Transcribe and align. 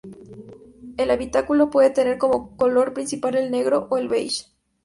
El 0.97 1.11
habitáculo 1.11 1.69
puede 1.69 1.91
tener 1.91 2.17
como 2.17 2.57
color 2.57 2.91
principal 2.91 3.35
el 3.35 3.51
negro 3.51 3.85
o 3.91 3.99
el 3.99 4.07
beige. 4.07 4.47